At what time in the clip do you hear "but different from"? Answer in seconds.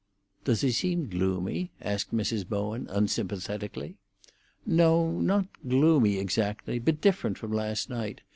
6.79-7.53